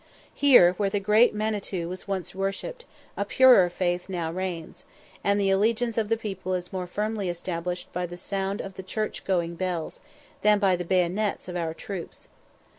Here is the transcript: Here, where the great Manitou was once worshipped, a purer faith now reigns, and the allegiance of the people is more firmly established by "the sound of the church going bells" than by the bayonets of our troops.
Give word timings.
Here, 0.33 0.73
where 0.77 0.89
the 0.89 0.99
great 0.99 1.31
Manitou 1.35 1.87
was 1.87 2.07
once 2.07 2.33
worshipped, 2.33 2.85
a 3.15 3.23
purer 3.23 3.69
faith 3.69 4.09
now 4.09 4.31
reigns, 4.31 4.85
and 5.23 5.39
the 5.39 5.51
allegiance 5.51 5.95
of 5.95 6.09
the 6.09 6.17
people 6.17 6.55
is 6.55 6.73
more 6.73 6.87
firmly 6.87 7.29
established 7.29 7.93
by 7.93 8.07
"the 8.07 8.17
sound 8.17 8.61
of 8.61 8.73
the 8.73 8.81
church 8.83 9.23
going 9.23 9.53
bells" 9.53 10.01
than 10.41 10.57
by 10.57 10.75
the 10.75 10.85
bayonets 10.85 11.47
of 11.47 11.55
our 11.55 11.75
troops. 11.75 12.29